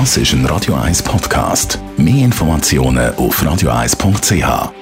Das 0.00 0.16
ist 0.16 0.32
ein 0.32 0.44
Radio 0.46 0.74
1 0.74 1.04
Podcast. 1.04 1.78
Mehr 1.96 2.24
Informationen 2.24 3.14
auf 3.14 3.40
radio1.ch. 3.40 4.72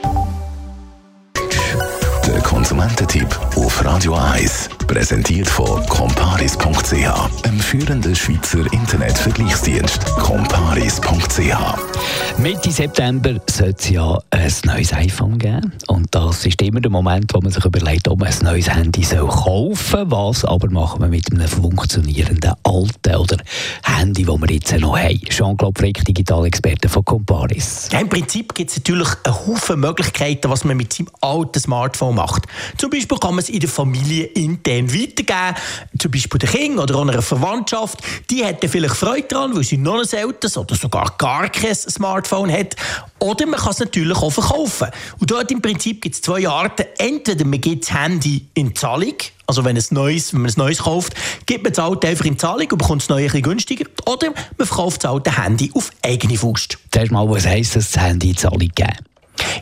Der 2.26 2.41
Konsumententipp 2.41 3.38
auf 3.54 3.84
Radio 3.84 4.14
1 4.14 4.70
präsentiert 4.87 5.49
von 5.49 5.84
comparis.ch, 5.87 7.45
einem 7.45 7.61
führenden 7.61 8.14
Schweizer 8.14 8.61
Internetvergleichsdienst. 8.73 10.05
comparis.ch. 10.16 12.38
Mitte 12.38 12.70
September 12.70 13.34
sollte 13.50 13.77
es 13.79 13.91
ja 13.91 14.18
ein 14.30 14.52
neues 14.64 14.92
iPhone 14.92 15.38
geben. 15.38 15.73
Und 15.88 16.14
das 16.14 16.46
ist 16.46 16.60
immer 16.62 16.80
der 16.80 16.91
Moment, 16.91 17.32
wo 17.34 17.41
man 17.41 17.52
sich 17.52 17.64
überlegt, 17.64 18.09
ob 18.09 18.20
man 18.20 18.29
ein 18.29 18.38
neues 18.42 18.68
Handy 18.68 19.05
soll 19.05 19.29
kaufen 19.29 19.77
soll. 19.77 20.10
Was 20.10 20.45
aber 20.45 20.70
machen 20.70 21.02
wir 21.02 21.09
mit 21.09 21.30
einem 21.30 21.46
funktionierenden 21.46 22.55
alten 22.62 23.16
oder 23.16 23.37
Handy, 23.84 24.24
das 24.24 24.41
wir 24.41 24.51
jetzt 24.51 24.80
noch 24.80 24.98
haben? 24.98 25.20
Jean-Claude 25.28 25.78
Frick, 25.78 26.05
Digitalexperte 26.05 26.88
von 26.88 27.05
Comparis. 27.05 27.88
Ja, 27.92 28.01
Im 28.01 28.09
Prinzip 28.09 28.55
gibt 28.55 28.70
es 28.70 28.78
natürlich 28.78 29.09
einen 29.24 29.34
Haufen 29.34 29.80
Möglichkeiten, 29.80 30.51
was 30.51 30.64
man 30.64 30.77
mit 30.77 30.92
seinem 30.92 31.09
alten 31.20 31.60
Smartphone 31.60 32.16
macht. 32.16 32.46
Zum 32.78 32.91
Beispiel 32.91 33.19
kann 33.19 33.34
man 33.34 33.41
es 33.41 33.48
in 33.48 33.60
der 33.60 33.69
Familie 33.69 34.24
intern 34.24 34.71
weitergeben, 34.80 35.56
zum 35.98 36.10
Beispiel 36.10 36.38
der 36.38 36.48
Kind 36.48 36.78
oder 36.78 37.00
einer 37.00 37.22
Verwandtschaft. 37.22 37.98
Die 38.30 38.44
hätten 38.44 38.68
vielleicht 38.68 38.96
Freude 38.96 39.28
daran, 39.28 39.54
weil 39.56 39.64
sie 39.64 39.78
noch 39.78 40.00
ein 40.00 40.18
älteres 40.18 40.56
oder 40.56 40.74
sogar 40.74 41.14
gar 41.18 41.48
kein 41.48 41.74
Smartphone 41.74 42.52
hat. 42.52 42.76
Oder 43.18 43.46
man 43.46 43.60
kann 43.60 43.70
es 43.70 43.78
natürlich 43.78 44.16
auch 44.16 44.30
verkaufen. 44.30 44.88
Und 45.20 45.30
dort 45.30 45.50
im 45.50 45.62
Prinzip 45.62 46.02
gibt 46.02 46.14
es 46.14 46.22
zwei 46.22 46.48
Arten. 46.48 46.86
Entweder 46.98 47.45
man 47.45 47.60
gibt 47.60 47.88
das 47.88 47.96
Handy 47.96 48.46
in 48.54 48.74
Zahlung, 48.74 49.14
also 49.46 49.64
wenn, 49.64 49.76
es 49.76 49.90
neues, 49.90 50.32
wenn 50.32 50.42
man 50.42 50.50
ein 50.50 50.54
neues 50.56 50.78
kauft, 50.78 51.14
gibt 51.46 51.64
man 51.64 51.73
das 51.73 51.84
alte 51.84 52.09
einfach 52.09 52.24
in 52.24 52.38
Zahlung 52.38 52.68
und 52.70 52.78
bekommt 52.78 53.02
das 53.02 53.09
neue 53.09 53.24
ein 53.24 53.26
bisschen 53.26 53.42
günstiger. 53.42 53.84
Oder 54.06 54.28
man 54.59 54.66
verkauft 54.66 55.04
das 55.04 55.10
alte 55.10 55.36
Handy 55.42 55.70
auf 55.74 55.90
eigene 56.02 56.36
Faust. 56.36 56.78
Zuerst 56.90 57.12
mal, 57.12 57.28
was 57.28 57.46
heisst 57.46 57.76
das, 57.76 57.90
das 57.92 58.02
Handy 58.02 58.30
in 58.30 58.36
Zahlung 58.36 58.70
geben? 58.74 59.12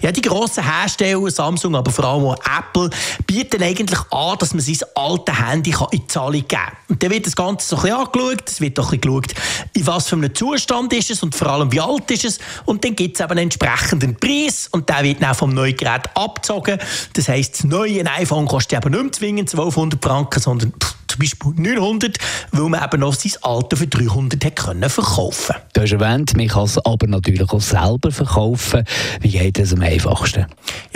Ja, 0.03 0.13
die 0.13 0.23
grossen 0.23 0.65
Hersteller, 0.65 1.31
Samsung, 1.31 1.75
aber 1.75 1.91
vor 1.91 2.05
allem 2.05 2.25
auch 2.25 2.37
Apple, 2.37 2.91
bieten 3.27 3.63
eigentlich 3.63 4.01
an, 4.11 4.37
dass 4.39 4.55
man 4.55 4.63
sein 4.63 4.79
altes 4.95 5.39
Handy 5.39 5.75
in 5.91 6.09
Zahlung 6.09 6.33
geben 6.33 6.49
kann. 6.49 6.77
Und 6.89 7.03
dann 7.03 7.11
wird 7.11 7.27
das 7.27 7.37
Ganze 7.37 7.69
so 7.69 7.77
ein 7.77 7.83
bisschen 7.83 7.99
angeschaut, 7.99 8.43
es 8.49 8.61
wird 8.61 8.79
auch 8.79 8.93
ein 8.93 9.01
bisschen 9.01 9.21
geschaut, 9.21 9.35
in 9.75 9.87
was 9.87 10.09
für 10.09 10.17
einem 10.17 10.35
Zustand 10.35 10.93
ist 10.93 11.11
es 11.11 11.23
und 11.23 11.35
vor 11.35 11.49
allem 11.49 11.73
wie 11.73 11.81
alt 11.81 12.11
ist 12.11 12.25
es. 12.25 12.39
Und 12.65 12.85
dann 12.85 12.97
gibt 12.97 13.17
es 13.17 13.21
eben 13.21 13.31
einen 13.33 13.41
entsprechenden 13.45 14.17
Preis 14.17 14.69
und 14.71 14.89
der 14.89 15.03
wird 15.03 15.23
dann 15.23 15.35
vom 15.35 15.51
neuen 15.51 15.77
Gerät 15.77 16.09
abgezogen. 16.15 16.79
Das 17.13 17.29
heisst, 17.29 17.55
das 17.55 17.65
neue 17.65 18.05
iPhone 18.07 18.47
kostet 18.47 18.85
eben 18.85 18.93
nicht 18.93 19.03
mehr 19.03 19.13
zwingend 19.13 19.51
1200 19.51 20.05
Franken, 20.05 20.41
sondern 20.41 20.73
pff, 20.73 20.95
zum 21.11 21.21
Beispiel 21.21 21.53
900, 21.57 22.19
weil 22.53 22.69
man 22.69 22.83
eben 22.83 23.01
noch 23.01 23.15
sein 23.15 23.33
Alter 23.43 23.77
für 23.77 23.87
300 23.87 24.45
hat 24.45 24.91
verkaufen 24.91 25.57
Du 25.73 25.81
hast 25.81 25.93
erwähnt, 25.93 26.37
man 26.37 26.49
kann 26.49 26.65
es 26.65 26.79
aber 26.79 27.07
natürlich 27.07 27.51
auch 27.51 27.61
selber 27.61 28.11
verkaufen. 28.11 28.85
Wie 29.21 29.31
geht 29.31 29.59
das 29.59 29.73
am 29.73 29.83
einfachsten? 29.83 30.47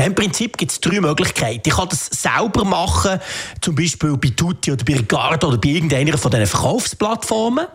Im 0.04 0.14
Prinzip 0.14 0.58
gibt 0.58 0.70
es 0.70 0.80
drei 0.80 1.00
Möglichkeiten. 1.00 1.62
Ich 1.66 1.74
kann 1.74 1.88
das 1.88 2.06
selber 2.06 2.64
machen, 2.64 3.20
zum 3.62 3.74
Beispiel 3.74 4.16
bei 4.18 4.28
Tutti 4.28 4.72
oder 4.72 4.84
bei 4.84 4.96
Ricardo 4.96 5.48
oder 5.48 5.56
bei 5.56 5.70
irgendeiner 5.70 6.18
von 6.18 6.30
diesen 6.30 6.46
Verkaufsplattformen. 6.46 7.66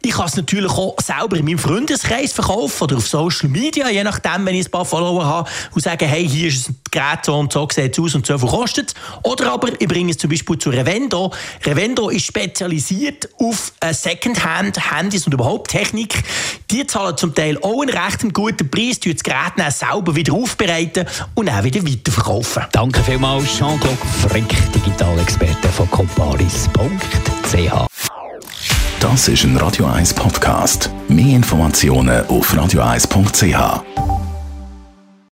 Ich 0.00 0.12
kann 0.12 0.26
es 0.26 0.36
natürlich 0.36 0.70
auch 0.70 0.94
selber 1.02 1.36
in 1.36 1.44
meinem 1.44 1.58
Freundeskreis 1.58 2.32
verkaufen 2.32 2.84
oder 2.84 2.96
auf 2.96 3.06
Social 3.06 3.50
Media, 3.50 3.90
je 3.90 4.04
nachdem, 4.04 4.46
wenn 4.46 4.54
ich 4.54 4.66
ein 4.66 4.70
paar 4.70 4.84
Follower 4.84 5.24
habe 5.24 5.50
und 5.74 5.82
sage, 5.82 6.06
hey, 6.06 6.26
hier 6.26 6.48
ist 6.48 6.70
ein 6.70 6.80
Gerät 6.90 7.24
so 7.24 7.36
und 7.36 7.52
so, 7.52 7.68
sieht 7.70 7.92
es 7.92 8.02
aus 8.02 8.14
und 8.14 8.24
so 8.24 8.38
viel 8.38 8.48
kostet 8.48 8.94
Oder 9.22 9.52
aber 9.52 9.78
ich 9.78 9.88
bringe 9.88 10.12
es 10.12 10.18
zum 10.18 10.30
Beispiel 10.30 10.56
zu 10.58 10.70
Revendo. 10.70 11.32
Revendo 11.64 12.08
ist 12.08 12.24
spezialisiert 12.24 13.28
auf 13.38 13.72
äh, 13.80 13.92
Secondhand-Handys 13.92 15.26
und 15.26 15.34
überhaupt 15.34 15.72
Technik. 15.72 16.22
Die 16.70 16.86
zahlen 16.86 17.16
zum 17.16 17.34
Teil 17.34 17.58
auch 17.58 17.82
einen 17.82 17.90
recht 17.90 18.32
guten 18.32 18.70
Preis, 18.70 19.00
die 19.00 19.12
das 19.12 19.22
Gerät 19.22 19.52
dann 19.56 19.70
selber 19.70 20.16
wieder 20.16 20.32
aufbereiten 20.32 21.06
und 21.34 21.46
dann 21.46 21.65
wieder 21.66 21.84
weiterverkaufen. 21.84 22.62
Danke 22.72 23.02
vielmals, 23.02 23.56
Jean-Claude 23.56 23.96
Frick, 24.28 24.72
Digitalexperte 24.72 25.68
von 25.68 25.90
comparis.ch. 25.90 27.86
Das 29.00 29.28
ist 29.28 29.44
ein 29.44 29.56
Radio 29.56 29.86
1 29.86 30.14
Podcast. 30.14 30.90
Mehr 31.08 31.36
Informationen 31.36 32.24
auf 32.26 32.54
radio1.ch. 32.54 34.05